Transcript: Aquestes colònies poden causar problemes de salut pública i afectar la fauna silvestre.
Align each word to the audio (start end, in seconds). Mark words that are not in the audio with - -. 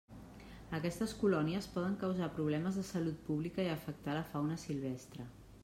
Aquestes 0.77 1.11
colònies 1.23 1.67
poden 1.75 1.97
causar 2.05 2.31
problemes 2.39 2.81
de 2.81 2.87
salut 2.89 3.21
pública 3.29 3.69
i 3.69 3.73
afectar 3.75 4.17
la 4.21 4.27
fauna 4.33 4.61
silvestre. 4.67 5.31